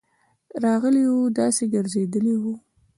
[0.63, 2.53] راغلی وو، داسي ګرځيدلی وو: